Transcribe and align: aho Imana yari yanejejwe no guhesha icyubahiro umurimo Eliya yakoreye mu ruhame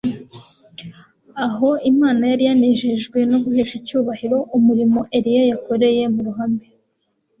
aho 1.45 1.69
Imana 1.91 2.21
yari 2.31 2.43
yanejejwe 2.49 3.17
no 3.31 3.37
guhesha 3.43 3.73
icyubahiro 3.79 4.37
umurimo 4.57 4.99
Eliya 5.17 5.43
yakoreye 5.51 6.03
mu 6.13 6.21
ruhame 6.27 6.65